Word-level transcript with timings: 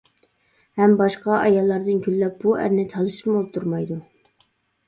ھەم 0.81 0.95
باشقا 1.01 1.35
ئاياللاردىن 1.41 2.01
كۈنلەپ 2.07 2.39
بۇ 2.45 2.57
ئەرنى 2.63 2.87
تالىشىپمۇ 2.95 3.37
ئولتۇرمايدۇ. 3.43 4.01